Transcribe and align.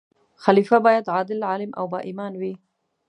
خلیفه 0.43 0.77
باید 0.85 1.09
عادل، 1.15 1.39
عالم 1.51 1.71
او 1.79 1.85
با 1.91 1.99
ایمان 2.07 2.33
وي. 2.41 2.53